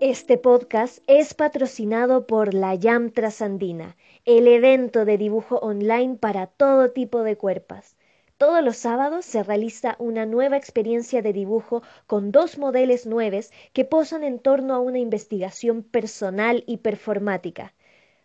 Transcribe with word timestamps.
Este 0.00 0.38
podcast 0.38 1.00
es 1.08 1.34
patrocinado 1.34 2.26
por 2.26 2.54
la 2.54 2.74
YAM 2.74 3.10
Trasandina, 3.10 3.98
el 4.24 4.48
evento 4.48 5.04
de 5.04 5.18
dibujo 5.18 5.56
online 5.56 6.16
para 6.16 6.46
todo 6.46 6.90
tipo 6.90 7.22
de 7.22 7.36
cuerpas. 7.36 7.98
Todos 8.38 8.64
los 8.64 8.78
sábados 8.78 9.26
se 9.26 9.42
realiza 9.42 9.96
una 9.98 10.24
nueva 10.24 10.56
experiencia 10.56 11.20
de 11.20 11.34
dibujo 11.34 11.82
con 12.06 12.32
dos 12.32 12.56
modelos 12.56 13.04
nuevos 13.04 13.50
que 13.74 13.84
posan 13.84 14.24
en 14.24 14.38
torno 14.38 14.72
a 14.72 14.80
una 14.80 14.98
investigación 14.98 15.82
personal 15.82 16.64
y 16.66 16.78
performática. 16.78 17.74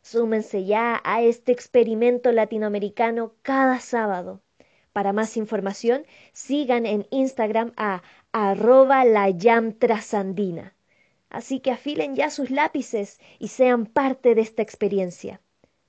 Súmense 0.01 0.63
ya 0.63 1.01
a 1.03 1.23
este 1.23 1.51
experimento 1.51 2.31
latinoamericano 2.31 3.33
cada 3.41 3.81
sábado. 3.81 4.39
Para 4.93 5.11
más 5.11 5.35
información, 5.35 6.05
sigan 6.31 6.85
en 6.85 7.05
Instagram 7.09 7.73
a 7.75 8.01
arroba 8.31 9.03
la 9.03 9.27
trasandina. 9.77 10.71
Así 11.35 11.59
que 11.59 11.71
afilen 11.71 12.15
ya 12.15 12.29
sus 12.29 12.49
lápices 12.49 13.19
y 13.39 13.49
sean 13.49 13.87
parte 13.87 14.35
de 14.35 14.41
esta 14.41 14.61
experiencia. 14.61 15.41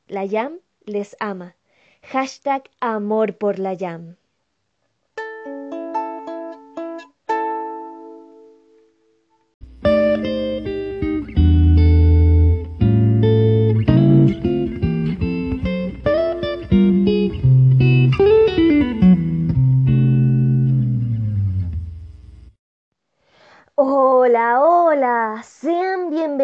La 0.09 0.25
YAM 0.25 0.59
les 0.87 1.17
ama. 1.21 1.55
Hashtag 2.03 2.65
amor 2.81 3.39
por 3.39 3.61
la 3.61 3.73
YAM. 3.73 4.17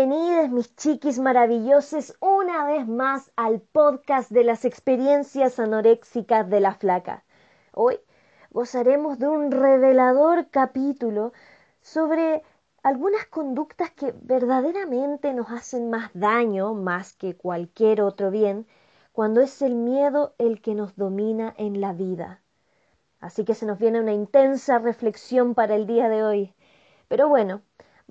Bienvenidos 0.05 0.50
mis 0.50 0.75
chiquis 0.75 1.20
maravillosos 1.20 2.17
una 2.19 2.64
vez 2.64 2.89
más 2.89 3.31
al 3.36 3.61
podcast 3.61 4.33
de 4.33 4.42
las 4.42 4.64
experiencias 4.64 5.61
anoréxicas 5.61 6.50
de 6.50 6.59
la 6.59 6.75
flaca. 6.75 7.22
Hoy 7.72 8.00
gozaremos 8.50 9.20
de 9.20 9.28
un 9.28 9.53
revelador 9.53 10.48
capítulo 10.50 11.33
sobre 11.83 12.42
algunas 12.83 13.27
conductas 13.27 13.92
que 13.92 14.12
verdaderamente 14.22 15.33
nos 15.34 15.48
hacen 15.53 15.89
más 15.89 16.11
daño, 16.14 16.75
más 16.75 17.12
que 17.12 17.37
cualquier 17.37 18.03
otro 18.03 18.33
bien, 18.33 18.66
cuando 19.12 19.41
es 19.41 19.62
el 19.62 19.77
miedo 19.77 20.34
el 20.39 20.62
que 20.62 20.75
nos 20.75 20.97
domina 20.97 21.55
en 21.56 21.81
la 21.81 21.92
vida. 21.92 22.42
Así 23.20 23.44
que 23.44 23.55
se 23.55 23.66
nos 23.66 23.78
viene 23.78 24.00
una 24.00 24.12
intensa 24.12 24.81
reflexión 24.81 25.55
para 25.55 25.77
el 25.77 25.87
día 25.87 26.09
de 26.09 26.25
hoy. 26.25 26.55
Pero 27.06 27.28
bueno, 27.28 27.62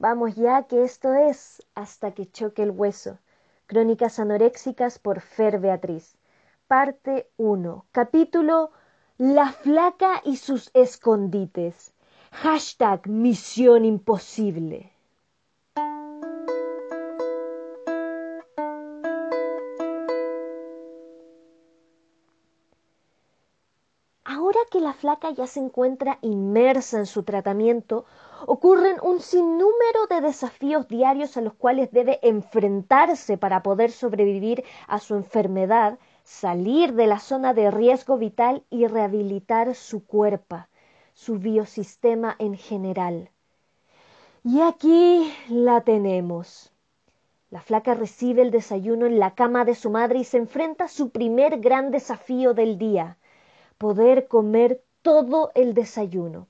vamos 0.02 0.34
ya 0.34 0.64
que 0.64 0.84
esto 0.84 1.14
es 1.14 1.64
hasta 1.76 2.12
que 2.12 2.26
choque 2.26 2.64
el 2.64 2.72
hueso. 2.72 3.20
Crónicas 3.68 4.18
anoréxicas 4.18 4.98
por 4.98 5.22
Fer 5.22 5.60
Beatriz. 5.60 6.18
Parte 6.68 7.30
1. 7.38 7.86
Capítulo 7.92 8.72
La 9.20 9.52
flaca 9.52 10.22
y 10.26 10.38
sus 10.38 10.72
escondites. 10.74 11.94
Hashtag 12.32 13.08
Misión 13.08 13.86
Imposible. 13.86 14.92
Ahora 24.26 24.60
que 24.72 24.80
la 24.80 24.94
flaca 24.94 25.30
ya 25.30 25.46
se 25.46 25.60
encuentra 25.60 26.18
inmersa 26.22 26.98
en 26.98 27.06
su 27.06 27.22
tratamiento, 27.22 28.06
ocurren 28.46 28.98
un 29.02 29.20
sinnúmero 29.20 30.08
de 30.10 30.22
desafíos 30.22 30.88
diarios 30.88 31.38
a 31.38 31.42
los 31.42 31.54
cuales 31.54 31.92
debe 31.92 32.20
enfrentarse 32.22 33.38
para 33.38 33.64
poder 33.64 33.92
sobrevivir 33.92 34.64
a 34.88 35.00
su 35.00 35.16
enfermedad, 35.16 36.00
salir 36.24 36.94
de 36.94 37.08
la 37.08 37.20
zona 37.20 37.54
de 37.54 37.72
riesgo 37.72 38.18
vital 38.18 38.64
y 38.70 38.88
rehabilitar 38.88 39.76
su 39.76 40.06
cuerpo, 40.06 40.66
su 41.14 41.38
biosistema 41.38 42.36
en 42.40 42.58
general. 42.58 43.30
Y 44.44 44.62
aquí 44.62 45.32
la 45.50 45.82
tenemos. 45.82 46.72
La 47.52 47.62
flaca 47.62 47.94
recibe 47.94 48.42
el 48.42 48.50
desayuno 48.50 49.06
en 49.06 49.20
la 49.20 49.36
cama 49.36 49.66
de 49.66 49.76
su 49.76 49.90
madre 49.90 50.20
y 50.20 50.24
se 50.24 50.38
enfrenta 50.38 50.86
a 50.86 50.88
su 50.88 51.10
primer 51.10 51.60
gran 51.60 51.92
desafío 51.92 52.54
del 52.54 52.78
día, 52.78 53.18
poder 53.78 54.28
comer 54.28 54.84
todo 55.02 55.52
el 55.54 55.74
desayuno. 55.74 56.48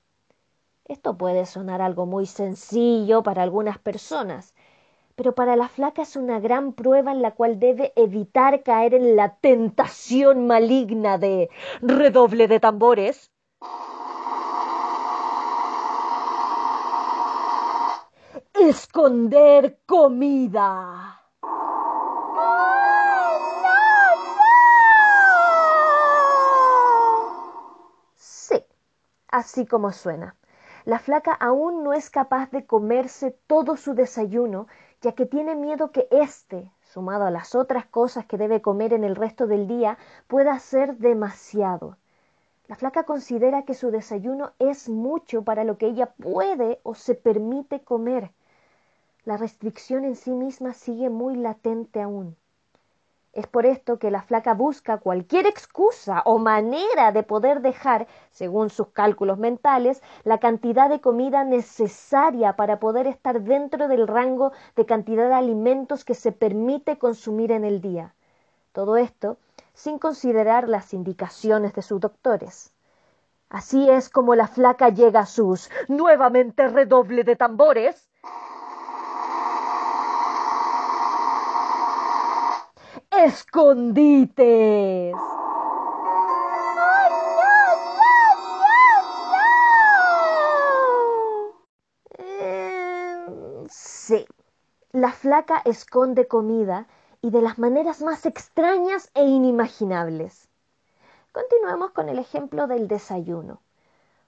Esto 0.85 1.17
puede 1.17 1.45
sonar 1.45 1.81
algo 1.81 2.05
muy 2.05 2.25
sencillo 2.25 3.23
para 3.23 3.43
algunas 3.43 3.77
personas, 3.77 4.55
pero 5.15 5.35
para 5.35 5.55
la 5.55 5.69
flaca 5.69 6.01
es 6.01 6.15
una 6.15 6.39
gran 6.39 6.73
prueba 6.73 7.11
en 7.11 7.21
la 7.21 7.31
cual 7.31 7.59
debe 7.59 7.93
evitar 7.95 8.63
caer 8.63 8.95
en 8.95 9.15
la 9.15 9.35
tentación 9.35 10.47
maligna 10.47 11.17
de 11.17 11.49
redoble 11.81 12.47
de 12.47 12.59
tambores. 12.59 13.31
Esconder 18.53 19.79
comida. 19.85 21.21
Sí, 28.15 28.63
así 29.29 29.65
como 29.65 29.91
suena. 29.91 30.35
La 30.83 30.97
flaca 30.97 31.31
aún 31.33 31.83
no 31.83 31.93
es 31.93 32.09
capaz 32.09 32.49
de 32.49 32.65
comerse 32.65 33.37
todo 33.45 33.77
su 33.77 33.93
desayuno, 33.93 34.67
ya 35.01 35.11
que 35.13 35.27
tiene 35.27 35.55
miedo 35.55 35.91
que 35.91 36.07
éste, 36.09 36.71
sumado 36.81 37.25
a 37.25 37.31
las 37.31 37.53
otras 37.53 37.85
cosas 37.85 38.25
que 38.25 38.37
debe 38.37 38.61
comer 38.61 38.93
en 38.93 39.03
el 39.03 39.15
resto 39.15 39.45
del 39.45 39.67
día, 39.67 39.99
pueda 40.27 40.57
ser 40.57 40.97
demasiado. 40.97 41.97
La 42.67 42.75
flaca 42.75 43.03
considera 43.03 43.63
que 43.63 43.75
su 43.75 43.91
desayuno 43.91 44.53
es 44.57 44.89
mucho 44.89 45.43
para 45.43 45.63
lo 45.63 45.77
que 45.77 45.87
ella 45.87 46.07
puede 46.07 46.79
o 46.83 46.95
se 46.95 47.13
permite 47.15 47.83
comer. 47.83 48.31
La 49.23 49.37
restricción 49.37 50.03
en 50.03 50.15
sí 50.15 50.31
misma 50.31 50.73
sigue 50.73 51.09
muy 51.09 51.35
latente 51.35 52.01
aún. 52.01 52.37
Es 53.33 53.47
por 53.47 53.65
esto 53.65 53.97
que 53.97 54.11
la 54.11 54.21
flaca 54.21 54.53
busca 54.53 54.97
cualquier 54.97 55.47
excusa 55.47 56.21
o 56.25 56.37
manera 56.37 57.13
de 57.13 57.23
poder 57.23 57.61
dejar, 57.61 58.07
según 58.29 58.69
sus 58.69 58.89
cálculos 58.89 59.37
mentales, 59.37 60.03
la 60.25 60.39
cantidad 60.39 60.89
de 60.89 60.99
comida 60.99 61.45
necesaria 61.45 62.57
para 62.57 62.79
poder 62.79 63.07
estar 63.07 63.41
dentro 63.41 63.87
del 63.87 64.07
rango 64.07 64.51
de 64.75 64.85
cantidad 64.85 65.29
de 65.29 65.35
alimentos 65.35 66.03
que 66.03 66.13
se 66.13 66.33
permite 66.33 66.97
consumir 66.97 67.53
en 67.53 67.63
el 67.63 67.79
día. 67.79 68.13
Todo 68.73 68.97
esto 68.97 69.37
sin 69.73 69.97
considerar 69.97 70.67
las 70.67 70.93
indicaciones 70.93 71.73
de 71.73 71.81
sus 71.81 72.01
doctores. 72.01 72.73
Así 73.49 73.89
es 73.89 74.09
como 74.09 74.35
la 74.35 74.47
flaca 74.47 74.89
llega 74.89 75.21
a 75.21 75.25
sus 75.25 75.69
nuevamente 75.87 76.67
redoble 76.67 77.23
de 77.23 77.37
tambores 77.37 78.09
escondites. 83.25 85.15
Sí, 93.69 94.25
la 94.91 95.11
flaca 95.11 95.61
esconde 95.65 96.27
comida 96.27 96.87
y 97.21 97.29
de 97.29 97.41
las 97.41 97.59
maneras 97.59 98.01
más 98.01 98.25
extrañas 98.25 99.09
e 99.13 99.23
inimaginables. 99.23 100.49
Continuemos 101.31 101.91
con 101.91 102.09
el 102.09 102.19
ejemplo 102.19 102.67
del 102.67 102.87
desayuno. 102.87 103.61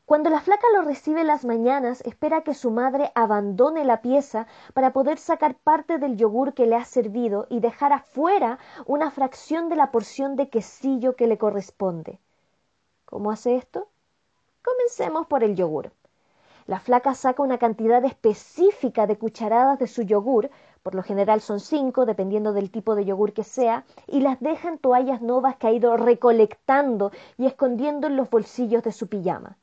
Cuando 0.05 0.29
la 0.29 0.41
flaca 0.41 0.67
lo 0.73 0.81
recibe 0.81 1.23
las 1.23 1.45
mañanas, 1.45 2.01
espera 2.01 2.41
que 2.41 2.53
su 2.53 2.71
madre 2.71 3.13
abandone 3.15 3.85
la 3.85 4.01
pieza 4.01 4.47
para 4.73 4.91
poder 4.91 5.17
sacar 5.17 5.55
parte 5.55 5.97
del 5.97 6.17
yogur 6.17 6.53
que 6.53 6.67
le 6.67 6.75
ha 6.75 6.83
servido 6.83 7.47
y 7.50 7.61
dejar 7.61 7.94
afuera 7.94 8.59
una 8.85 9.11
fracción 9.11 9.69
de 9.69 9.77
la 9.77 9.91
porción 9.91 10.35
de 10.35 10.50
quesillo 10.50 11.15
que 11.15 11.25
le 11.25 11.38
corresponde. 11.38 12.19
¿Cómo 13.05 13.31
hace 13.31 13.55
esto? 13.55 13.88
Comencemos 14.61 15.25
por 15.25 15.41
el 15.41 15.55
yogur. 15.55 15.94
La 16.67 16.81
flaca 16.81 17.15
saca 17.15 17.41
una 17.41 17.57
cantidad 17.57 18.03
específica 18.03 19.07
de 19.07 19.17
cucharadas 19.17 19.79
de 19.79 19.88
su 19.88 20.01
yogur, 20.01 20.49
por 20.81 20.95
lo 20.95 21.03
general 21.03 21.39
son 21.39 21.61
cinco, 21.61 22.06
dependiendo 22.06 22.51
del 22.51 22.71
tipo 22.71 22.95
de 22.95 23.06
yogur 23.06 23.31
que 23.31 23.45
sea, 23.45 23.85
y 24.07 24.19
las 24.19 24.41
deja 24.41 24.67
en 24.67 24.79
toallas 24.79 25.21
novas 25.21 25.56
que 25.56 25.67
ha 25.67 25.71
ido 25.71 25.95
recolectando 25.95 27.13
y 27.38 27.45
escondiendo 27.45 28.07
en 28.07 28.17
los 28.17 28.29
bolsillos 28.29 28.83
de 28.83 28.91
su 28.91 29.07
pijama. 29.07 29.57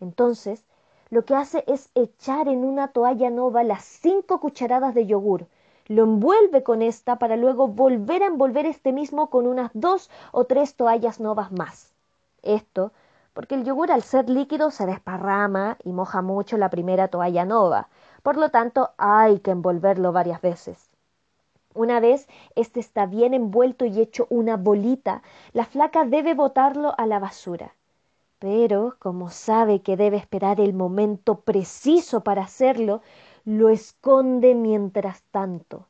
Entonces, 0.00 0.64
lo 1.10 1.24
que 1.24 1.34
hace 1.34 1.64
es 1.66 1.90
echar 1.94 2.48
en 2.48 2.64
una 2.64 2.88
toalla 2.88 3.30
nova 3.30 3.62
las 3.62 3.84
cinco 3.84 4.40
cucharadas 4.40 4.94
de 4.94 5.06
yogur, 5.06 5.46
lo 5.86 6.02
envuelve 6.02 6.62
con 6.62 6.82
esta 6.82 7.18
para 7.18 7.36
luego 7.36 7.68
volver 7.68 8.22
a 8.22 8.26
envolver 8.26 8.66
este 8.66 8.92
mismo 8.92 9.30
con 9.30 9.46
unas 9.46 9.70
dos 9.74 10.10
o 10.32 10.44
tres 10.44 10.74
toallas 10.74 11.20
novas 11.20 11.52
más. 11.52 11.92
Esto 12.42 12.92
porque 13.36 13.54
el 13.54 13.64
yogur 13.64 13.92
al 13.92 14.02
ser 14.02 14.30
líquido 14.30 14.70
se 14.70 14.86
desparrama 14.86 15.76
y 15.84 15.92
moja 15.92 16.22
mucho 16.22 16.56
la 16.56 16.70
primera 16.70 17.08
toalla 17.08 17.44
nova, 17.44 17.88
Por 18.22 18.38
lo 18.38 18.48
tanto, 18.48 18.90
hay 18.96 19.40
que 19.40 19.50
envolverlo 19.50 20.10
varias 20.10 20.40
veces. 20.40 20.90
Una 21.74 22.00
vez 22.00 22.26
este 22.54 22.80
está 22.80 23.04
bien 23.04 23.34
envuelto 23.34 23.84
y 23.84 24.00
hecho 24.00 24.26
una 24.30 24.56
bolita, 24.56 25.22
la 25.52 25.66
flaca 25.66 26.04
debe 26.06 26.32
botarlo 26.32 26.94
a 26.96 27.04
la 27.06 27.18
basura. 27.18 27.75
Pero, 28.38 28.96
como 28.98 29.30
sabe 29.30 29.82
que 29.82 29.96
debe 29.96 30.16
esperar 30.16 30.60
el 30.60 30.72
momento 30.74 31.40
preciso 31.40 32.22
para 32.22 32.42
hacerlo, 32.42 33.02
lo 33.44 33.68
esconde 33.70 34.54
mientras 34.54 35.22
tanto. 35.30 35.88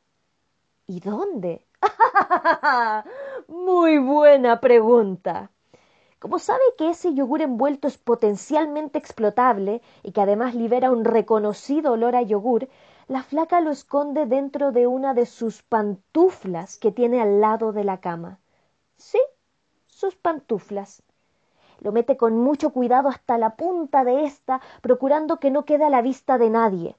¿Y 0.87 1.01
dónde? 1.01 1.67
Muy 3.49 3.99
buena 3.99 4.61
pregunta. 4.61 5.51
Como 6.19 6.39
sabe 6.39 6.63
que 6.79 6.91
ese 6.91 7.15
yogur 7.15 7.43
envuelto 7.43 7.89
es 7.89 7.99
potencialmente 7.99 8.99
explotable 8.99 9.83
y 10.03 10.13
que 10.13 10.21
además 10.21 10.55
libera 10.55 10.91
un 10.91 11.05
reconocido 11.05 11.93
olor 11.93 12.17
a 12.17 12.23
yogur, 12.23 12.69
la 13.09 13.23
flaca 13.23 13.61
lo 13.61 13.71
esconde 13.71 14.27
dentro 14.27 14.73
de 14.73 14.87
una 14.87 15.15
de 15.15 15.27
sus 15.27 15.63
pantuflas 15.63 16.79
que 16.79 16.93
tiene 16.93 17.21
al 17.21 17.41
lado 17.41 17.73
de 17.73 17.85
la 17.85 18.01
cama. 18.01 18.41
Sí, 18.97 19.21
sus 19.87 20.17
pantuflas. 20.17 21.03
Lo 21.81 21.93
mete 21.93 22.17
con 22.17 22.39
mucho 22.39 22.71
cuidado 22.71 23.09
hasta 23.09 23.39
la 23.39 23.57
punta 23.57 24.05
de 24.05 24.25
ésta, 24.25 24.61
procurando 24.81 25.39
que 25.39 25.51
no 25.51 25.65
quede 25.65 25.85
a 25.85 25.91
la 25.91 26.03
vista 26.03 26.39
de 26.39 26.51
nadie. 26.51 26.97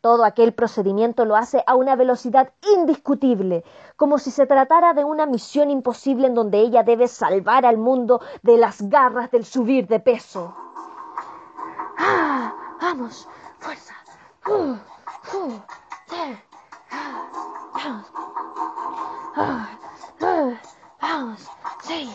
Todo 0.00 0.24
aquel 0.24 0.52
procedimiento 0.52 1.24
lo 1.24 1.36
hace 1.36 1.64
a 1.66 1.74
una 1.74 1.96
velocidad 1.96 2.52
indiscutible, 2.76 3.64
como 3.96 4.18
si 4.18 4.30
se 4.30 4.46
tratara 4.46 4.94
de 4.94 5.04
una 5.04 5.26
misión 5.26 5.70
imposible 5.70 6.28
en 6.28 6.34
donde 6.34 6.58
ella 6.58 6.82
debe 6.82 7.08
salvar 7.08 7.66
al 7.66 7.76
mundo 7.76 8.20
de 8.42 8.56
las 8.56 8.82
garras 8.88 9.30
del 9.30 9.44
subir 9.44 9.88
de 9.88 9.98
peso. 9.98 10.54
¡Ah! 11.98 12.54
¡Vamos! 12.80 13.28
¡Fuerza! 13.58 13.94
¡Uh! 14.46 14.76
¡Uh! 15.34 15.60
¡Ah! 16.90 17.22
¡Vamos! 17.74 18.06
¡Ah! 19.34 19.68
¡Uh! 20.20 20.54
¡Vamos! 21.00 21.48
¡Sí! 21.82 22.10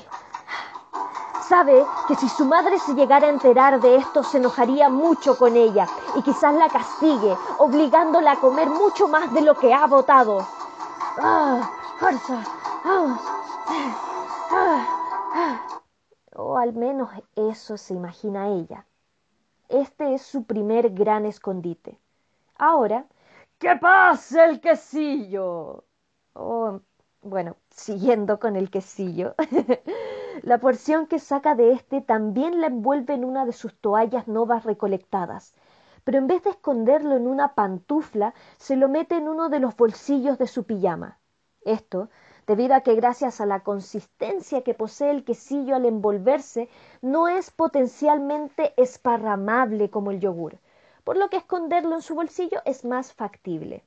Que 2.08 2.16
si 2.16 2.28
su 2.28 2.46
madre 2.46 2.80
se 2.80 2.96
llegara 2.96 3.28
a 3.28 3.30
enterar 3.30 3.80
de 3.80 3.98
esto 3.98 4.24
se 4.24 4.38
enojaría 4.38 4.90
mucho 4.90 5.38
con 5.38 5.56
ella 5.56 5.86
y 6.16 6.24
quizás 6.24 6.56
la 6.56 6.68
castigue, 6.68 7.38
obligándola 7.60 8.31
a 8.31 8.40
comer 8.40 8.68
mucho 8.68 9.08
más 9.08 9.31
de 9.31 9.42
lo 9.42 9.54
que 9.54 9.72
ha 9.72 9.86
votado. 9.86 10.40
¡Ah! 11.19 11.69
¡Fuerza! 12.00 12.44
¡Vamos! 12.84 13.22
¡Ah! 14.50 14.88
¡Ah! 15.36 15.62
O 16.36 16.58
al 16.58 16.74
menos 16.74 17.12
eso 17.36 17.78
se 17.78 17.94
imagina 17.94 18.48
ella. 18.48 18.88
Este 19.69 20.16
es 20.16 20.24
su 20.24 20.46
primer 20.46 20.90
gran 20.90 21.28
escondite. 21.28 22.00
Ahora, 22.58 23.06
¡que 23.60 23.75
pase 23.75 24.44
el 24.46 24.62
quesillo! 24.62 25.84
Oh, 26.34 26.80
bueno, 27.22 27.56
siguiendo 27.69 28.40
con 28.40 28.56
el 28.56 28.72
quesillo. 28.72 29.36
La 30.43 30.57
porción 30.57 31.05
que 31.05 31.19
saca 31.19 31.53
de 31.53 31.71
éste 31.71 32.01
también 32.01 32.61
la 32.61 32.67
envuelve 32.67 33.13
en 33.13 33.25
una 33.25 33.45
de 33.45 33.53
sus 33.53 33.79
toallas 33.79 34.27
novas 34.27 34.63
recolectadas, 34.63 35.53
pero 36.03 36.17
en 36.17 36.25
vez 36.25 36.41
de 36.41 36.49
esconderlo 36.49 37.15
en 37.15 37.27
una 37.27 37.53
pantufla, 37.53 38.33
se 38.57 38.75
lo 38.75 38.89
mete 38.89 39.17
en 39.17 39.29
uno 39.29 39.49
de 39.49 39.59
los 39.59 39.75
bolsillos 39.77 40.39
de 40.39 40.47
su 40.47 40.63
pijama. 40.63 41.19
Esto, 41.63 42.09
debido 42.47 42.73
a 42.73 42.81
que 42.81 42.95
gracias 42.95 43.39
a 43.39 43.45
la 43.45 43.59
consistencia 43.59 44.63
que 44.63 44.73
posee 44.73 45.11
el 45.11 45.23
quesillo 45.23 45.75
al 45.75 45.85
envolverse, 45.85 46.69
no 47.03 47.27
es 47.27 47.51
potencialmente 47.51 48.73
esparramable 48.77 49.91
como 49.91 50.09
el 50.09 50.19
yogur, 50.19 50.57
por 51.03 51.17
lo 51.17 51.29
que 51.29 51.38
esconderlo 51.38 51.93
en 51.93 52.01
su 52.01 52.15
bolsillo 52.15 52.61
es 52.65 52.83
más 52.83 53.13
factible. 53.13 53.83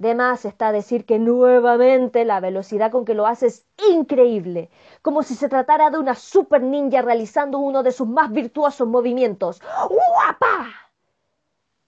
De 0.00 0.14
más 0.14 0.46
está 0.46 0.72
decir 0.72 1.04
que 1.04 1.18
nuevamente 1.18 2.24
la 2.24 2.40
velocidad 2.40 2.90
con 2.90 3.04
que 3.04 3.12
lo 3.12 3.26
hace 3.26 3.48
es 3.48 3.66
increíble, 3.92 4.70
como 5.02 5.22
si 5.22 5.34
se 5.34 5.50
tratara 5.50 5.90
de 5.90 5.98
una 5.98 6.14
super 6.14 6.62
ninja 6.62 7.02
realizando 7.02 7.58
uno 7.58 7.82
de 7.82 7.92
sus 7.92 8.08
más 8.08 8.32
virtuosos 8.32 8.88
movimientos. 8.88 9.60
¡Guapa! 9.60 10.70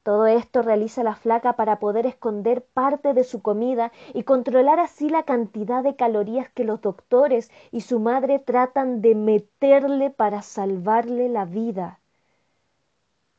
Todo 0.02 0.26
esto 0.26 0.60
realiza 0.60 1.02
la 1.02 1.14
flaca 1.14 1.54
para 1.54 1.78
poder 1.78 2.04
esconder 2.04 2.62
parte 2.62 3.14
de 3.14 3.24
su 3.24 3.40
comida 3.40 3.92
y 4.12 4.24
controlar 4.24 4.78
así 4.78 5.08
la 5.08 5.22
cantidad 5.22 5.82
de 5.82 5.96
calorías 5.96 6.50
que 6.50 6.64
los 6.64 6.82
doctores 6.82 7.50
y 7.70 7.80
su 7.80 7.98
madre 7.98 8.38
tratan 8.38 9.00
de 9.00 9.14
meterle 9.14 10.10
para 10.10 10.42
salvarle 10.42 11.30
la 11.30 11.46
vida. 11.46 11.98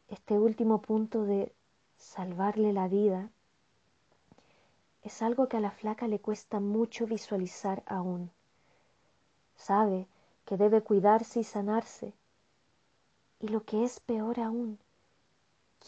Este 0.07 0.39
último 0.39 0.81
punto 0.81 1.25
de 1.25 1.53
salvarle 1.95 2.73
la 2.73 2.87
vida 2.87 3.29
es 5.03 5.21
algo 5.21 5.47
que 5.47 5.57
a 5.57 5.59
la 5.59 5.71
flaca 5.71 6.07
le 6.07 6.19
cuesta 6.19 6.59
mucho 6.59 7.05
visualizar 7.05 7.83
aún. 7.85 8.31
Sabe 9.55 10.07
que 10.45 10.57
debe 10.57 10.81
cuidarse 10.81 11.41
y 11.41 11.43
sanarse. 11.43 12.13
Y 13.39 13.49
lo 13.49 13.63
que 13.63 13.83
es 13.83 13.99
peor 13.99 14.39
aún, 14.39 14.79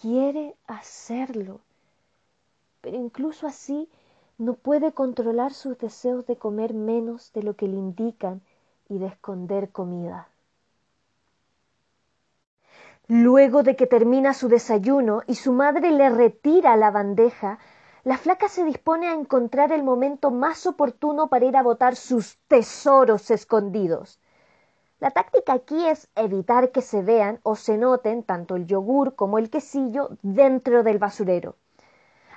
quiere 0.02 0.56
hacerlo. 0.68 1.62
Pero 2.82 2.98
incluso 2.98 3.48
así 3.48 3.90
no 4.38 4.54
puede 4.56 4.92
controlar 4.92 5.54
sus 5.54 5.78
deseos 5.78 6.26
de 6.28 6.36
comer 6.36 6.74
menos 6.74 7.32
de 7.34 7.44
lo 7.44 7.56
que 7.56 7.68
le 7.68 7.78
indican 7.78 8.42
y 8.90 8.98
de 8.98 9.08
esconder 9.08 9.70
comida. 9.70 10.28
Luego 13.08 13.64
de 13.64 13.76
que 13.76 13.88
termina 13.88 14.34
su 14.34 14.50
desayuno 14.50 15.22
y 15.28 15.36
su 15.36 15.54
madre 15.54 15.92
le 15.92 16.10
retira 16.10 16.76
la 16.76 16.92
bandeja, 16.92 17.60
la 18.06 18.20
flaca 18.20 18.48
se 18.50 18.64
dispone 18.64 19.08
a 19.08 19.14
encontrar 19.14 19.72
el 19.72 19.82
momento 19.82 20.30
más 20.30 20.68
oportuno 20.68 21.28
para 21.28 21.46
ir 21.46 21.58
a 21.58 21.64
botar 21.64 21.96
sus 21.96 22.38
tesoros 22.48 23.32
escondidos. 23.32 24.20
La 25.00 25.10
táctica 25.10 25.54
aquí 25.54 25.88
es 25.88 26.08
evitar 26.16 26.72
que 26.72 26.84
se 26.84 27.02
vean 27.02 27.40
o 27.42 27.56
se 27.56 27.80
noten 27.80 28.22
tanto 28.22 28.58
el 28.58 28.68
yogur 28.68 29.16
como 29.16 29.40
el 29.40 29.50
quesillo 29.50 30.10
dentro 30.22 30.84
del 30.84 31.00
basurero. 31.00 31.56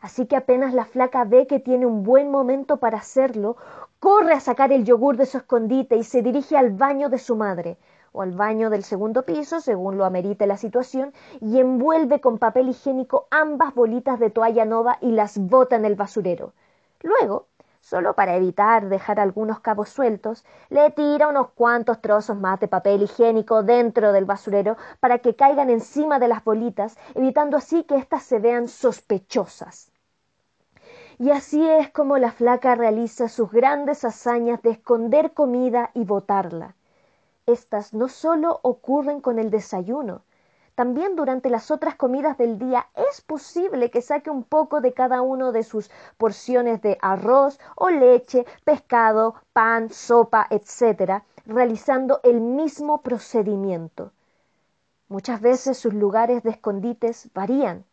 Así 0.00 0.24
que 0.24 0.36
apenas 0.36 0.72
la 0.72 0.86
flaca 0.86 1.24
ve 1.24 1.46
que 1.46 1.60
tiene 1.60 1.84
un 1.84 2.02
buen 2.02 2.30
momento 2.30 2.78
para 2.78 2.96
hacerlo, 2.96 3.58
corre 4.00 4.32
a 4.32 4.40
sacar 4.40 4.72
el 4.72 4.86
yogur 4.86 5.18
de 5.18 5.26
su 5.26 5.36
escondite 5.36 5.96
y 5.96 6.02
se 6.02 6.22
dirige 6.22 6.56
al 6.56 6.70
baño 6.70 7.10
de 7.10 7.18
su 7.18 7.36
madre, 7.36 7.76
o 8.12 8.22
al 8.22 8.32
baño 8.32 8.70
del 8.70 8.84
segundo 8.84 9.24
piso, 9.24 9.60
según 9.60 9.96
lo 9.96 10.04
amerite 10.04 10.46
la 10.46 10.56
situación, 10.56 11.12
y 11.40 11.60
envuelve 11.60 12.20
con 12.20 12.38
papel 12.38 12.68
higiénico 12.68 13.26
ambas 13.30 13.74
bolitas 13.74 14.18
de 14.18 14.30
toalla 14.30 14.64
nova 14.64 14.98
y 15.00 15.12
las 15.12 15.38
bota 15.38 15.76
en 15.76 15.84
el 15.84 15.94
basurero. 15.94 16.52
Luego, 17.02 17.46
solo 17.80 18.14
para 18.14 18.36
evitar 18.36 18.88
dejar 18.88 19.20
algunos 19.20 19.60
cabos 19.60 19.88
sueltos, 19.88 20.44
le 20.68 20.90
tira 20.90 21.28
unos 21.28 21.50
cuantos 21.50 22.00
trozos 22.00 22.36
más 22.38 22.60
de 22.60 22.68
papel 22.68 23.02
higiénico 23.02 23.62
dentro 23.62 24.12
del 24.12 24.24
basurero 24.24 24.76
para 25.00 25.18
que 25.18 25.36
caigan 25.36 25.70
encima 25.70 26.18
de 26.18 26.28
las 26.28 26.44
bolitas, 26.44 26.96
evitando 27.14 27.56
así 27.56 27.84
que 27.84 27.96
éstas 27.96 28.24
se 28.24 28.38
vean 28.38 28.68
sospechosas. 28.68 29.90
Y 31.20 31.30
así 31.30 31.68
es 31.68 31.90
como 31.90 32.16
la 32.16 32.30
flaca 32.30 32.76
realiza 32.76 33.28
sus 33.28 33.50
grandes 33.50 34.04
hazañas 34.04 34.62
de 34.62 34.70
esconder 34.70 35.32
comida 35.32 35.90
y 35.94 36.04
botarla. 36.04 36.76
Estas 37.48 37.94
no 37.94 38.08
solo 38.08 38.60
ocurren 38.62 39.22
con 39.22 39.38
el 39.38 39.50
desayuno, 39.50 40.20
también 40.74 41.16
durante 41.16 41.48
las 41.48 41.70
otras 41.70 41.96
comidas 41.96 42.36
del 42.36 42.58
día 42.58 42.88
es 42.94 43.22
posible 43.22 43.90
que 43.90 44.02
saque 44.02 44.28
un 44.28 44.44
poco 44.44 44.82
de 44.82 44.92
cada 44.92 45.22
uno 45.22 45.50
de 45.50 45.62
sus 45.62 45.90
porciones 46.18 46.82
de 46.82 46.98
arroz 47.00 47.58
o 47.74 47.88
leche, 47.88 48.44
pescado, 48.64 49.34
pan, 49.54 49.88
sopa, 49.88 50.46
etc., 50.50 51.24
realizando 51.46 52.20
el 52.22 52.42
mismo 52.42 53.00
procedimiento. 53.00 54.12
Muchas 55.08 55.40
veces 55.40 55.78
sus 55.78 55.94
lugares 55.94 56.42
de 56.42 56.50
escondites 56.50 57.30
varían. 57.32 57.86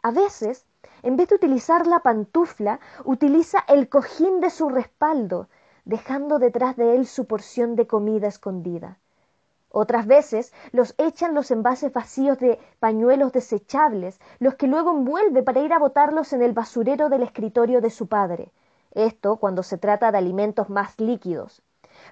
A 0.00 0.12
veces, 0.12 0.64
en 1.02 1.16
vez 1.16 1.28
de 1.28 1.34
utilizar 1.34 1.88
la 1.88 1.98
pantufla, 1.98 2.78
utiliza 3.04 3.64
el 3.66 3.88
cojín 3.88 4.40
de 4.40 4.50
su 4.50 4.68
respaldo, 4.68 5.48
dejando 5.86 6.38
detrás 6.38 6.76
de 6.76 6.96
él 6.96 7.06
su 7.06 7.24
porción 7.26 7.76
de 7.76 7.86
comida 7.86 8.28
escondida. 8.28 8.98
Otras 9.70 10.06
veces 10.06 10.52
los 10.72 10.94
echan 10.98 11.34
los 11.34 11.50
envases 11.50 11.92
vacíos 11.92 12.38
de 12.38 12.58
pañuelos 12.80 13.32
desechables, 13.32 14.20
los 14.38 14.54
que 14.56 14.66
luego 14.66 14.90
envuelve 14.90 15.42
para 15.42 15.60
ir 15.60 15.72
a 15.72 15.78
botarlos 15.78 16.32
en 16.32 16.42
el 16.42 16.52
basurero 16.52 17.08
del 17.08 17.22
escritorio 17.22 17.80
de 17.80 17.90
su 17.90 18.08
padre. 18.08 18.50
Esto 18.92 19.36
cuando 19.36 19.62
se 19.62 19.78
trata 19.78 20.10
de 20.10 20.18
alimentos 20.18 20.70
más 20.70 20.98
líquidos. 20.98 21.62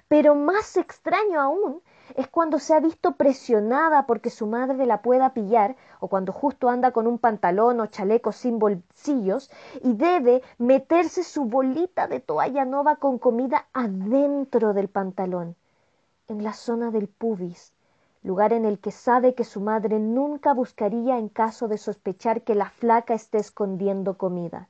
Pero 0.07 0.35
más 0.35 0.77
extraño 0.77 1.41
aún 1.41 1.81
es 2.15 2.27
cuando 2.27 2.59
se 2.59 2.73
ha 2.73 2.79
visto 2.79 3.15
presionada 3.15 4.05
porque 4.05 4.29
su 4.29 4.45
madre 4.45 4.85
la 4.85 5.01
pueda 5.01 5.33
pillar 5.33 5.75
o 5.99 6.07
cuando 6.07 6.31
justo 6.31 6.69
anda 6.69 6.91
con 6.91 7.07
un 7.07 7.17
pantalón 7.17 7.79
o 7.79 7.87
chaleco 7.87 8.31
sin 8.31 8.59
bolsillos 8.59 9.49
y 9.81 9.93
debe 9.93 10.43
meterse 10.57 11.23
su 11.23 11.45
bolita 11.45 12.07
de 12.07 12.19
toalla 12.19 12.65
nova 12.65 12.97
con 12.97 13.17
comida 13.17 13.67
adentro 13.73 14.73
del 14.73 14.87
pantalón, 14.87 15.55
en 16.27 16.43
la 16.43 16.53
zona 16.53 16.91
del 16.91 17.07
pubis, 17.07 17.73
lugar 18.21 18.53
en 18.53 18.65
el 18.65 18.79
que 18.79 18.91
sabe 18.91 19.33
que 19.33 19.43
su 19.43 19.61
madre 19.61 19.99
nunca 19.99 20.53
buscaría 20.53 21.17
en 21.17 21.29
caso 21.29 21.67
de 21.67 21.77
sospechar 21.77 22.43
que 22.43 22.55
la 22.55 22.69
flaca 22.69 23.13
esté 23.13 23.39
escondiendo 23.39 24.17
comida. 24.17 24.69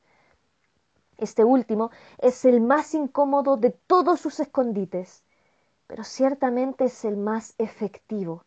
Este 1.17 1.43
último 1.43 1.91
es 2.17 2.45
el 2.45 2.61
más 2.61 2.93
incómodo 2.93 3.57
de 3.57 3.71
todos 3.71 4.19
sus 4.19 4.39
escondites, 4.39 5.24
pero 5.87 6.03
ciertamente 6.03 6.85
es 6.85 7.05
el 7.05 7.17
más 7.17 7.53
efectivo, 7.57 8.43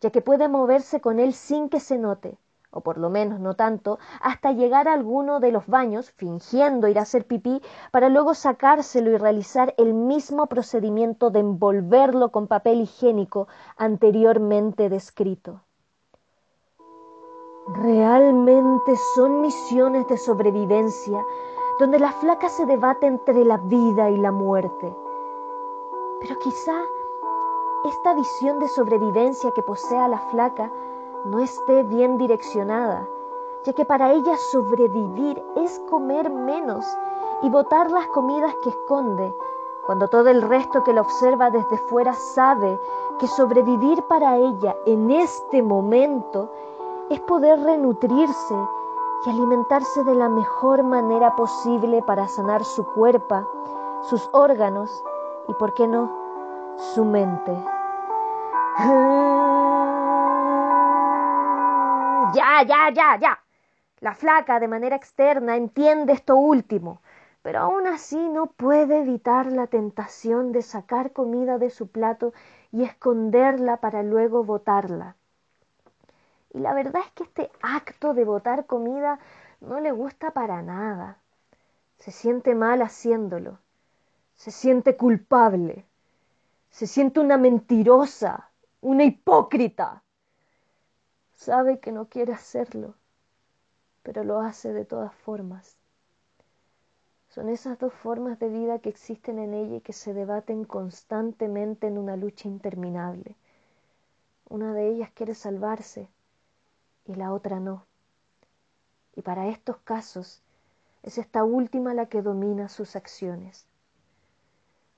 ya 0.00 0.10
que 0.10 0.20
puede 0.20 0.48
moverse 0.48 1.00
con 1.00 1.18
él 1.18 1.32
sin 1.32 1.68
que 1.68 1.80
se 1.80 1.98
note, 1.98 2.38
o 2.70 2.80
por 2.80 2.98
lo 2.98 3.10
menos 3.10 3.38
no 3.38 3.54
tanto, 3.54 3.98
hasta 4.20 4.52
llegar 4.52 4.88
a 4.88 4.94
alguno 4.94 5.40
de 5.40 5.52
los 5.52 5.66
baños, 5.66 6.10
fingiendo 6.10 6.88
ir 6.88 6.98
a 6.98 7.02
hacer 7.02 7.26
pipí, 7.26 7.62
para 7.90 8.08
luego 8.08 8.34
sacárselo 8.34 9.10
y 9.10 9.18
realizar 9.18 9.74
el 9.76 9.94
mismo 9.94 10.46
procedimiento 10.46 11.30
de 11.30 11.40
envolverlo 11.40 12.30
con 12.30 12.46
papel 12.46 12.80
higiénico 12.80 13.46
anteriormente 13.76 14.88
descrito. 14.88 15.60
Realmente 17.68 18.96
son 19.14 19.40
misiones 19.40 20.08
de 20.08 20.18
sobrevivencia 20.18 21.24
donde 21.78 21.98
la 21.98 22.12
flaca 22.12 22.48
se 22.48 22.66
debate 22.66 23.06
entre 23.06 23.44
la 23.44 23.56
vida 23.58 24.10
y 24.10 24.16
la 24.18 24.32
muerte. 24.32 24.92
Pero 26.22 26.38
quizá 26.38 26.80
esta 27.84 28.14
visión 28.14 28.60
de 28.60 28.68
sobrevivencia 28.68 29.50
que 29.50 29.62
posea 29.62 30.06
la 30.06 30.20
flaca 30.30 30.70
no 31.24 31.40
esté 31.40 31.82
bien 31.82 32.16
direccionada, 32.16 33.08
ya 33.64 33.72
que 33.72 33.84
para 33.84 34.12
ella 34.12 34.36
sobrevivir 34.36 35.44
es 35.56 35.80
comer 35.90 36.30
menos 36.30 36.86
y 37.42 37.50
botar 37.50 37.90
las 37.90 38.06
comidas 38.06 38.54
que 38.62 38.68
esconde, 38.68 39.34
cuando 39.84 40.06
todo 40.06 40.30
el 40.30 40.42
resto 40.42 40.84
que 40.84 40.92
la 40.92 41.00
observa 41.00 41.50
desde 41.50 41.76
fuera 41.88 42.12
sabe 42.12 42.78
que 43.18 43.26
sobrevivir 43.26 44.00
para 44.04 44.36
ella 44.36 44.76
en 44.86 45.10
este 45.10 45.60
momento 45.60 46.50
es 47.10 47.18
poder 47.18 47.58
renutrirse 47.64 48.54
y 49.26 49.30
alimentarse 49.30 50.04
de 50.04 50.14
la 50.14 50.28
mejor 50.28 50.84
manera 50.84 51.34
posible 51.34 52.00
para 52.02 52.28
sanar 52.28 52.64
su 52.64 52.84
cuerpo, 52.84 53.44
sus 54.02 54.30
órganos 54.32 55.02
y, 55.48 55.54
por 55.54 55.74
qué 55.74 55.86
no, 55.86 56.10
su 56.94 57.04
mente. 57.04 57.52
Ya, 62.34 62.62
ya, 62.62 62.90
ya, 62.90 63.16
ya. 63.20 63.38
La 64.00 64.14
flaca 64.14 64.58
de 64.58 64.68
manera 64.68 64.96
externa 64.96 65.56
entiende 65.56 66.12
esto 66.12 66.36
último, 66.36 67.02
pero 67.42 67.60
aún 67.60 67.86
así 67.86 68.28
no 68.28 68.46
puede 68.46 69.00
evitar 69.00 69.46
la 69.46 69.66
tentación 69.66 70.52
de 70.52 70.62
sacar 70.62 71.12
comida 71.12 71.58
de 71.58 71.70
su 71.70 71.88
plato 71.88 72.32
y 72.72 72.84
esconderla 72.84 73.76
para 73.76 74.02
luego 74.02 74.44
botarla. 74.44 75.16
Y 76.52 76.58
la 76.58 76.74
verdad 76.74 77.02
es 77.04 77.12
que 77.12 77.24
este 77.24 77.50
acto 77.62 78.12
de 78.14 78.24
botar 78.24 78.66
comida 78.66 79.18
no 79.60 79.80
le 79.80 79.92
gusta 79.92 80.32
para 80.32 80.62
nada. 80.62 81.18
Se 81.98 82.10
siente 82.10 82.54
mal 82.54 82.82
haciéndolo. 82.82 83.58
Se 84.42 84.50
siente 84.50 84.96
culpable. 84.96 85.86
Se 86.68 86.88
siente 86.88 87.20
una 87.20 87.38
mentirosa, 87.38 88.50
una 88.80 89.04
hipócrita. 89.04 90.02
Sabe 91.36 91.78
que 91.78 91.92
no 91.92 92.08
quiere 92.08 92.32
hacerlo, 92.32 92.96
pero 94.02 94.24
lo 94.24 94.40
hace 94.40 94.72
de 94.72 94.84
todas 94.84 95.14
formas. 95.14 95.76
Son 97.28 97.48
esas 97.48 97.78
dos 97.78 97.92
formas 97.92 98.40
de 98.40 98.48
vida 98.48 98.80
que 98.80 98.88
existen 98.88 99.38
en 99.38 99.54
ella 99.54 99.76
y 99.76 99.80
que 99.80 99.92
se 99.92 100.12
debaten 100.12 100.64
constantemente 100.64 101.86
en 101.86 101.96
una 101.96 102.16
lucha 102.16 102.48
interminable. 102.48 103.36
Una 104.48 104.74
de 104.74 104.88
ellas 104.88 105.12
quiere 105.14 105.36
salvarse 105.36 106.08
y 107.04 107.14
la 107.14 107.32
otra 107.32 107.60
no. 107.60 107.86
Y 109.14 109.22
para 109.22 109.46
estos 109.46 109.76
casos 109.84 110.42
es 111.04 111.16
esta 111.16 111.44
última 111.44 111.94
la 111.94 112.06
que 112.06 112.22
domina 112.22 112.68
sus 112.68 112.96
acciones. 112.96 113.68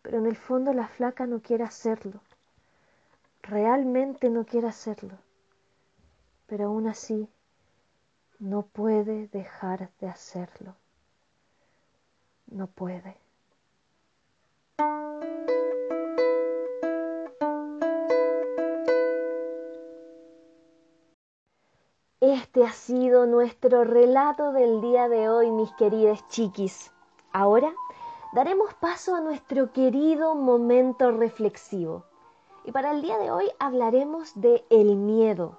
Pero 0.05 0.19
en 0.19 0.27
el 0.27 0.37
fondo 0.37 0.73
la 0.73 0.87
flaca 0.87 1.27
no 1.27 1.41
quiere 1.41 1.65
hacerlo. 1.65 2.21
Realmente 3.43 4.31
no 4.31 4.47
quiere 4.47 4.69
hacerlo 4.69 5.19
pero 6.47 6.67
aún 6.67 6.87
así 6.87 7.29
no 8.39 8.63
puede 8.63 9.29
dejar 9.29 9.91
de 10.01 10.09
hacerlo. 10.09 10.75
No 12.47 12.67
puede. 12.67 13.17
Este 22.21 22.65
ha 22.65 22.73
sido 22.73 23.27
nuestro 23.27 23.85
relato 23.85 24.53
del 24.53 24.81
día 24.81 25.09
de 25.09 25.29
hoy, 25.29 25.51
mis 25.51 25.73
queridas 25.73 26.27
chiquis. 26.29 26.93
Ahora 27.33 27.73
daremos 28.35 28.75
paso 28.75 29.15
a 29.15 29.21
nuestro 29.21 29.71
querido 29.73 30.35
momento 30.35 31.13
reflexivo. 31.13 32.05
Y 32.65 32.73
para 32.73 32.91
el 32.91 33.01
día 33.01 33.17
de 33.17 33.31
hoy 33.31 33.49
hablaremos 33.61 34.33
de 34.35 34.65
el 34.71 34.97
miedo 34.97 35.57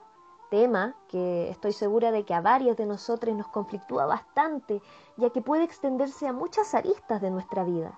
tema 0.49 0.93
que 1.07 1.49
estoy 1.49 1.71
segura 1.71 2.11
de 2.11 2.25
que 2.25 2.33
a 2.33 2.41
varios 2.41 2.75
de 2.75 2.85
nosotros 2.85 3.33
nos 3.33 3.47
conflictúa 3.47 4.05
bastante, 4.05 4.81
ya 5.15 5.29
que 5.29 5.41
puede 5.41 5.63
extenderse 5.63 6.27
a 6.27 6.33
muchas 6.33 6.75
aristas 6.75 7.21
de 7.21 7.31
nuestra 7.31 7.63
vida. 7.63 7.97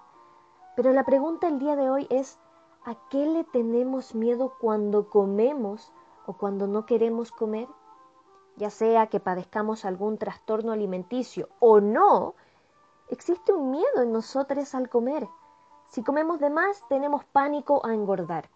Pero 0.75 0.93
la 0.93 1.03
pregunta 1.03 1.47
el 1.47 1.57
día 1.57 1.75
de 1.75 1.89
hoy 1.89 2.05
es, 2.11 2.37
¿a 2.85 2.95
qué 3.09 3.25
le 3.25 3.43
tenemos 3.45 4.13
miedo 4.13 4.53
cuando 4.61 5.09
comemos 5.09 5.91
o 6.27 6.33
cuando 6.33 6.67
no 6.67 6.85
queremos 6.85 7.31
comer? 7.31 7.67
Ya 8.57 8.69
sea 8.69 9.07
que 9.07 9.19
padezcamos 9.19 9.85
algún 9.85 10.19
trastorno 10.19 10.71
alimenticio 10.71 11.49
o 11.59 11.81
no, 11.81 12.35
existe 13.09 13.53
un 13.53 13.71
miedo 13.71 14.01
en 14.01 14.11
nosotros 14.11 14.73
al 14.75 14.89
comer. 14.89 15.27
Si 15.89 16.03
comemos 16.03 16.39
de 16.39 16.49
más, 16.49 16.83
tenemos 16.89 17.23
pánico 17.25 17.85
a 17.85 17.93
engordar. 17.93 18.49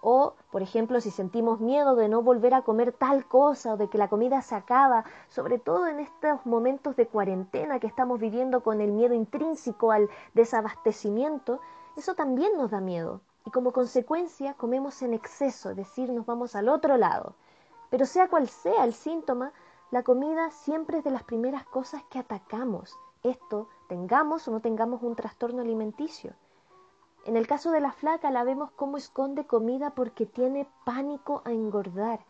O, 0.00 0.34
por 0.52 0.62
ejemplo, 0.62 1.00
si 1.00 1.10
sentimos 1.10 1.58
miedo 1.58 1.96
de 1.96 2.08
no 2.08 2.22
volver 2.22 2.54
a 2.54 2.62
comer 2.62 2.92
tal 2.92 3.26
cosa 3.26 3.74
o 3.74 3.76
de 3.76 3.88
que 3.88 3.98
la 3.98 4.08
comida 4.08 4.40
se 4.42 4.54
acaba, 4.54 5.04
sobre 5.28 5.58
todo 5.58 5.88
en 5.88 5.98
estos 5.98 6.46
momentos 6.46 6.94
de 6.94 7.08
cuarentena 7.08 7.80
que 7.80 7.88
estamos 7.88 8.20
viviendo 8.20 8.62
con 8.62 8.80
el 8.80 8.92
miedo 8.92 9.14
intrínseco 9.14 9.90
al 9.90 10.08
desabastecimiento, 10.34 11.60
eso 11.96 12.14
también 12.14 12.56
nos 12.56 12.70
da 12.70 12.80
miedo. 12.80 13.20
Y 13.44 13.50
como 13.50 13.72
consecuencia 13.72 14.54
comemos 14.54 15.02
en 15.02 15.14
exceso, 15.14 15.70
es 15.70 15.76
decir, 15.76 16.10
nos 16.10 16.26
vamos 16.26 16.54
al 16.54 16.68
otro 16.68 16.96
lado. 16.96 17.34
Pero 17.90 18.06
sea 18.06 18.28
cual 18.28 18.48
sea 18.48 18.84
el 18.84 18.92
síntoma, 18.92 19.52
la 19.90 20.02
comida 20.02 20.50
siempre 20.50 20.98
es 20.98 21.04
de 21.04 21.10
las 21.10 21.22
primeras 21.22 21.64
cosas 21.64 22.02
que 22.10 22.18
atacamos. 22.18 22.92
Esto, 23.22 23.68
tengamos 23.88 24.46
o 24.46 24.50
no 24.50 24.60
tengamos 24.60 25.02
un 25.02 25.14
trastorno 25.14 25.62
alimenticio. 25.62 26.32
En 27.24 27.36
el 27.36 27.46
caso 27.46 27.70
de 27.70 27.80
la 27.80 27.92
flaca 27.92 28.30
la 28.30 28.44
vemos 28.44 28.70
como 28.70 28.96
esconde 28.96 29.46
comida 29.46 29.90
porque 29.90 30.26
tiene 30.26 30.68
pánico 30.84 31.42
a 31.44 31.52
engordar 31.52 32.20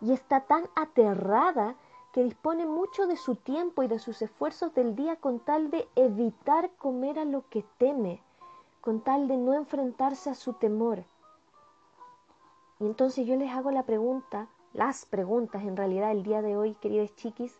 y 0.00 0.12
está 0.12 0.40
tan 0.40 0.68
aterrada 0.74 1.74
que 2.12 2.24
dispone 2.24 2.66
mucho 2.66 3.06
de 3.06 3.16
su 3.16 3.36
tiempo 3.36 3.82
y 3.82 3.88
de 3.88 3.98
sus 3.98 4.20
esfuerzos 4.22 4.74
del 4.74 4.96
día 4.96 5.16
con 5.16 5.40
tal 5.40 5.70
de 5.70 5.88
evitar 5.94 6.70
comer 6.78 7.18
a 7.18 7.24
lo 7.24 7.48
que 7.48 7.64
teme, 7.78 8.20
con 8.80 9.00
tal 9.00 9.28
de 9.28 9.36
no 9.36 9.54
enfrentarse 9.54 10.30
a 10.30 10.34
su 10.34 10.54
temor. 10.54 11.04
Y 12.80 12.86
entonces 12.86 13.26
yo 13.26 13.36
les 13.36 13.50
hago 13.52 13.70
la 13.70 13.84
pregunta, 13.84 14.48
las 14.72 15.04
preguntas 15.04 15.62
en 15.62 15.76
realidad 15.76 16.10
el 16.10 16.22
día 16.22 16.42
de 16.42 16.56
hoy, 16.56 16.74
queridas 16.74 17.14
chiquis, 17.14 17.56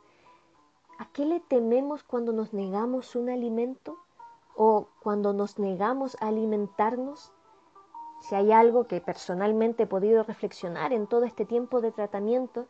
¿a 1.01 1.07
qué 1.13 1.25
le 1.25 1.41
tememos 1.41 2.05
cuando 2.05 2.33
nos 2.33 2.53
negamos 2.53 3.17
un 3.17 3.29
alimento? 3.29 3.99
o 4.63 4.89
cuando 5.03 5.33
nos 5.33 5.59
negamos 5.59 6.19
a 6.21 6.29
alimentarnos, 6.29 7.33
si 8.21 8.35
hay 8.35 8.53
algo 8.53 8.87
que 8.87 9.01
personalmente 9.01 9.85
he 9.85 9.87
podido 9.87 10.23
reflexionar 10.23 10.93
en 10.93 11.07
todo 11.07 11.25
este 11.25 11.47
tiempo 11.47 11.81
de 11.81 11.93
tratamiento, 11.93 12.67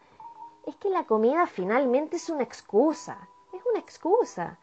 es 0.67 0.77
que 0.77 0.89
la 0.89 1.05
comida 1.05 1.49
finalmente 1.49 2.15
es 2.15 2.31
una 2.31 2.45
excusa, 2.45 3.29
es 3.53 3.61
una 3.67 3.81
excusa. 3.81 4.59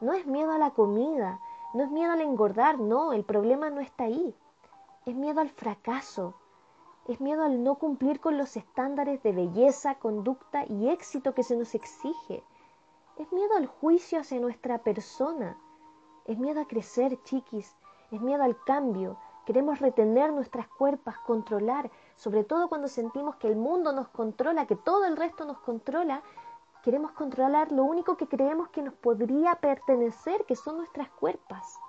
No 0.00 0.14
es 0.14 0.26
miedo 0.26 0.52
a 0.52 0.58
la 0.58 0.70
comida, 0.70 1.38
no 1.74 1.84
es 1.84 1.90
miedo 1.90 2.12
al 2.12 2.22
engordar, 2.22 2.78
no, 2.78 3.12
el 3.12 3.24
problema 3.24 3.68
no 3.68 3.82
está 3.82 4.04
ahí. 4.04 4.34
Es 5.04 5.14
miedo 5.14 5.42
al 5.42 5.50
fracaso, 5.50 6.32
es 7.08 7.20
miedo 7.20 7.42
al 7.42 7.62
no 7.62 7.74
cumplir 7.74 8.20
con 8.20 8.38
los 8.38 8.56
estándares 8.56 9.22
de 9.22 9.32
belleza, 9.32 9.96
conducta 9.96 10.64
y 10.64 10.88
éxito 10.88 11.34
que 11.34 11.42
se 11.42 11.56
nos 11.56 11.74
exige. 11.74 12.42
Es 13.20 13.30
miedo 13.32 13.54
al 13.54 13.66
juicio 13.66 14.18
hacia 14.18 14.40
nuestra 14.40 14.78
persona 14.78 15.58
es 16.30 16.38
miedo 16.38 16.60
a 16.60 16.66
crecer, 16.68 17.20
chiquis. 17.24 17.76
Es 18.12 18.20
miedo 18.20 18.44
al 18.44 18.56
cambio. 18.62 19.16
Queremos 19.46 19.80
retener 19.80 20.32
nuestras 20.32 20.68
cuerpas, 20.68 21.18
controlar. 21.26 21.90
Sobre 22.14 22.44
todo 22.44 22.68
cuando 22.68 22.86
sentimos 22.86 23.34
que 23.34 23.48
el 23.48 23.56
mundo 23.56 23.92
nos 23.92 24.08
controla, 24.10 24.66
que 24.66 24.76
todo 24.76 25.06
el 25.06 25.16
resto 25.16 25.44
nos 25.44 25.58
controla. 25.58 26.22
Queremos 26.84 27.10
controlar 27.10 27.72
lo 27.72 27.82
único 27.82 28.16
que 28.16 28.28
creemos 28.28 28.68
que 28.68 28.82
nos 28.82 28.94
podría 28.94 29.56
pertenecer, 29.56 30.44
que 30.46 30.54
son 30.54 30.76
nuestras 30.76 31.10
cuerpas. 31.10 31.80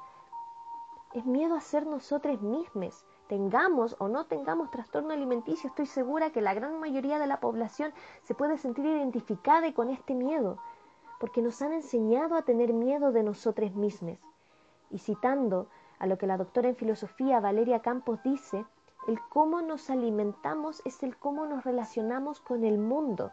Es 1.14 1.24
miedo 1.26 1.56
a 1.56 1.62
ser 1.62 1.86
nosotros 1.86 2.42
mismos. 2.42 3.06
tengamos 3.28 3.96
o 4.00 4.08
no 4.08 4.26
tengamos 4.26 4.72
trastorno 4.72 5.14
alimenticio, 5.14 5.70
estoy 5.70 5.86
segura 5.86 6.32
que 6.32 6.42
la 6.42 6.54
gran 6.54 6.82
mayoría 6.82 7.18
de 7.18 7.28
la 7.28 7.40
población 7.40 7.94
se 8.24 8.34
puede 8.34 8.58
sentir 8.58 8.86
identificada 8.86 9.74
con 9.74 9.90
este 9.90 10.14
miedo, 10.14 10.58
porque 11.22 11.44
nos 11.44 11.62
han 11.62 11.72
enseñado 11.72 12.36
a 12.36 12.42
tener 12.42 12.74
miedo 12.74 13.12
de 13.12 13.22
nosotros 13.22 13.76
mismos. 13.76 14.18
Y 14.90 14.98
citando 14.98 15.68
a 16.00 16.08
lo 16.08 16.18
que 16.18 16.26
la 16.26 16.36
doctora 16.36 16.68
en 16.70 16.76
filosofía 16.76 17.40
Valeria 17.40 17.84
Campos 17.84 18.20
dice, 18.24 18.66
el 19.08 19.20
cómo 19.30 19.62
nos 19.62 19.92
alimentamos 19.92 20.82
es 20.84 21.04
el 21.04 21.16
cómo 21.16 21.46
nos 21.46 21.64
relacionamos 21.64 22.42
con 22.42 22.64
el 22.64 22.80
mundo. 22.80 23.32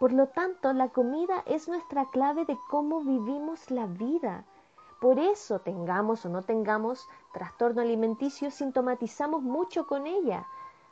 Por 0.00 0.12
lo 0.12 0.26
tanto, 0.26 0.72
la 0.72 0.88
comida 0.88 1.44
es 1.46 1.68
nuestra 1.68 2.06
clave 2.06 2.44
de 2.44 2.58
cómo 2.68 3.00
vivimos 3.00 3.70
la 3.70 3.86
vida. 3.86 4.44
Por 5.00 5.20
eso, 5.20 5.60
tengamos 5.60 6.26
o 6.26 6.28
no 6.28 6.42
tengamos 6.42 7.08
trastorno 7.32 7.82
alimenticio, 7.82 8.50
sintomatizamos 8.50 9.42
mucho 9.42 9.86
con 9.86 10.08
ella. 10.08 10.44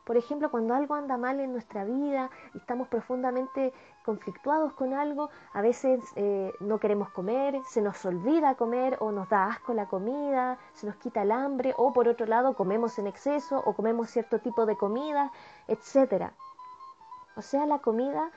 Por 0.05 0.17
ejemplo, 0.19 0.51
cuando 0.51 0.75
algo 0.75 0.95
anda 0.95 1.17
mal 1.17 1.41
en 1.41 1.53
nuestra 1.53 1.85
vida 1.85 2.31
y 2.53 2.59
estamos 2.59 2.89
profundamente 2.89 3.73
conflictuados 4.05 4.75
con 4.75 4.93
algo, 4.93 5.31
a 5.53 5.63
veces 5.63 6.01
eh, 6.17 6.53
no 6.61 6.79
queremos 6.79 7.09
comer, 7.11 7.59
se 7.67 7.81
nos 7.81 8.05
olvida 8.05 8.55
comer 8.55 8.99
o 9.01 9.13
nos 9.13 9.29
da 9.31 9.47
asco 9.47 9.73
la 9.73 9.87
comida, 9.87 10.59
se 10.75 10.87
nos 10.87 10.97
quita 10.97 11.23
el 11.23 11.33
hambre 11.33 11.75
o 11.79 11.93
por 11.93 12.09
otro 12.09 12.27
lado 12.27 12.55
comemos 12.55 12.99
en 12.99 13.07
exceso 13.07 13.63
o 13.65 13.75
comemos 13.75 14.11
cierto 14.11 14.41
tipo 14.41 14.67
de 14.67 14.77
comida, 14.77 15.33
etc. 15.69 16.33
O 17.37 17.43
sea, 17.43 17.65
la 17.65 17.79
comida 17.79 18.31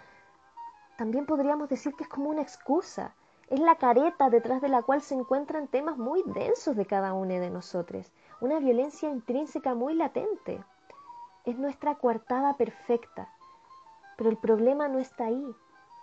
también 0.98 1.26
podríamos 1.26 1.68
decir 1.68 1.94
que 1.96 2.04
es 2.04 2.10
como 2.10 2.30
una 2.30 2.42
excusa 2.42 3.14
es 3.50 3.62
la 3.62 3.76
careta 3.76 4.30
detrás 4.30 4.62
de 4.62 4.68
la 4.68 4.82
cual 4.82 5.02
se 5.02 5.16
encuentran 5.16 5.68
temas 5.70 5.98
muy 5.98 6.22
densos 6.26 6.76
de 6.76 6.86
cada 6.86 7.14
uno 7.14 7.34
de 7.36 7.50
nosotros, 7.50 8.12
una 8.42 8.60
violencia 8.60 9.10
intrínseca 9.10 9.74
muy 9.74 9.94
latente. 9.94 10.62
Es 11.48 11.58
nuestra 11.58 11.96
coartada 11.96 12.58
perfecta. 12.58 13.30
Pero 14.18 14.30
el 14.30 14.36
problema 14.36 14.90
no 14.90 15.00
está 15.00 15.28
ahí. 15.28 15.56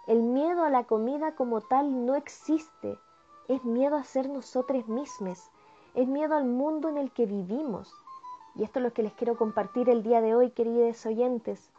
El 0.06 0.22
miedo 0.22 0.64
a 0.64 0.70
la 0.70 0.84
comida 0.84 1.34
como 1.34 1.60
tal 1.60 2.06
no 2.06 2.14
existe. 2.14 2.98
Es 3.46 3.62
miedo 3.62 3.96
a 3.96 4.04
ser 4.04 4.30
nosotros 4.30 4.88
mismos. 4.88 5.50
Es 5.94 6.08
miedo 6.08 6.34
al 6.34 6.46
mundo 6.46 6.88
en 6.88 6.96
el 6.96 7.12
que 7.12 7.26
vivimos. 7.26 7.92
Y 8.54 8.62
esto 8.62 8.78
es 8.78 8.84
lo 8.84 8.94
que 8.94 9.02
les 9.02 9.12
quiero 9.12 9.36
compartir 9.36 9.90
el 9.90 10.02
día 10.02 10.22
de 10.22 10.34
hoy, 10.34 10.48
queridos 10.48 11.04
oyentes. 11.04 11.70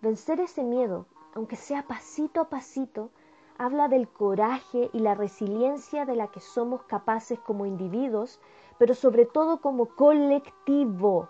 Vencer 0.00 0.40
ese 0.40 0.62
miedo, 0.62 1.04
aunque 1.34 1.56
sea 1.56 1.82
pasito 1.82 2.40
a 2.40 2.48
pasito, 2.48 3.10
habla 3.58 3.88
del 3.88 4.08
coraje 4.08 4.88
y 4.94 5.00
la 5.00 5.14
resiliencia 5.14 6.06
de 6.06 6.16
la 6.16 6.28
que 6.28 6.40
somos 6.40 6.82
capaces 6.84 7.38
como 7.40 7.66
individuos, 7.66 8.40
pero 8.78 8.94
sobre 8.94 9.26
todo 9.26 9.60
como 9.60 9.84
colectivo. 9.96 11.28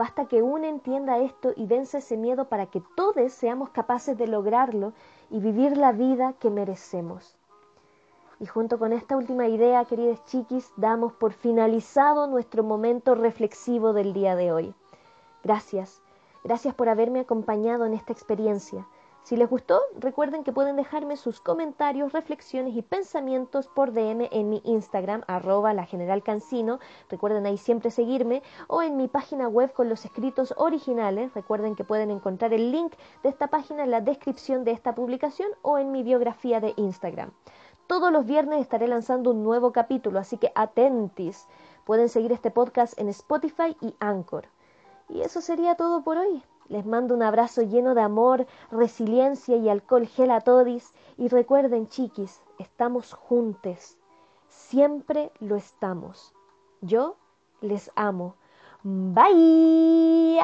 Basta 0.00 0.24
que 0.24 0.40
uno 0.40 0.64
entienda 0.64 1.18
esto 1.18 1.52
y 1.56 1.66
vence 1.66 1.98
ese 1.98 2.16
miedo 2.16 2.46
para 2.46 2.64
que 2.64 2.82
todos 2.96 3.30
seamos 3.32 3.68
capaces 3.68 4.16
de 4.16 4.28
lograrlo 4.28 4.94
y 5.28 5.40
vivir 5.40 5.76
la 5.76 5.92
vida 5.92 6.32
que 6.40 6.48
merecemos. 6.48 7.36
Y 8.38 8.46
junto 8.46 8.78
con 8.78 8.94
esta 8.94 9.14
última 9.14 9.48
idea, 9.48 9.84
queridos 9.84 10.24
chiquis, 10.24 10.72
damos 10.76 11.12
por 11.12 11.34
finalizado 11.34 12.26
nuestro 12.28 12.64
momento 12.64 13.14
reflexivo 13.14 13.92
del 13.92 14.14
día 14.14 14.36
de 14.36 14.52
hoy. 14.52 14.74
Gracias, 15.44 16.00
gracias 16.44 16.72
por 16.72 16.88
haberme 16.88 17.20
acompañado 17.20 17.84
en 17.84 17.92
esta 17.92 18.14
experiencia. 18.14 18.86
Si 19.30 19.36
les 19.36 19.48
gustó, 19.48 19.80
recuerden 19.96 20.42
que 20.42 20.52
pueden 20.52 20.74
dejarme 20.74 21.16
sus 21.16 21.40
comentarios, 21.40 22.12
reflexiones 22.12 22.74
y 22.74 22.82
pensamientos 22.82 23.68
por 23.68 23.92
DM 23.92 24.28
en 24.32 24.50
mi 24.50 24.60
Instagram, 24.64 25.22
arroba 25.28 25.72
la 25.72 25.86
general 25.86 26.24
Cancino. 26.24 26.80
Recuerden 27.08 27.46
ahí 27.46 27.56
siempre 27.56 27.92
seguirme. 27.92 28.42
O 28.66 28.82
en 28.82 28.96
mi 28.96 29.06
página 29.06 29.46
web 29.46 29.72
con 29.72 29.88
los 29.88 30.04
escritos 30.04 30.52
originales. 30.56 31.32
Recuerden 31.32 31.76
que 31.76 31.84
pueden 31.84 32.10
encontrar 32.10 32.52
el 32.52 32.72
link 32.72 32.94
de 33.22 33.28
esta 33.28 33.46
página 33.46 33.84
en 33.84 33.92
la 33.92 34.00
descripción 34.00 34.64
de 34.64 34.72
esta 34.72 34.96
publicación 34.96 35.52
o 35.62 35.78
en 35.78 35.92
mi 35.92 36.02
biografía 36.02 36.58
de 36.58 36.74
Instagram. 36.74 37.30
Todos 37.86 38.10
los 38.10 38.26
viernes 38.26 38.60
estaré 38.60 38.88
lanzando 38.88 39.30
un 39.30 39.44
nuevo 39.44 39.70
capítulo, 39.70 40.18
así 40.18 40.38
que 40.38 40.50
atentis. 40.56 41.46
Pueden 41.84 42.08
seguir 42.08 42.32
este 42.32 42.50
podcast 42.50 42.98
en 42.98 43.08
Spotify 43.08 43.76
y 43.80 43.94
Anchor. 44.00 44.48
Y 45.08 45.20
eso 45.20 45.40
sería 45.40 45.76
todo 45.76 46.02
por 46.02 46.18
hoy. 46.18 46.42
Les 46.70 46.86
mando 46.86 47.14
un 47.14 47.22
abrazo 47.24 47.62
lleno 47.62 47.96
de 47.96 48.00
amor, 48.00 48.46
resiliencia 48.70 49.56
y 49.56 49.68
alcohol 49.68 50.06
gel 50.06 50.30
todis. 50.44 50.94
Y 51.18 51.26
recuerden, 51.26 51.88
chiquis, 51.88 52.40
estamos 52.58 53.12
juntos. 53.12 53.98
Siempre 54.48 55.32
lo 55.40 55.56
estamos. 55.56 56.32
Yo 56.80 57.16
les 57.60 57.90
amo. 57.96 58.36
Bye. 58.84 60.38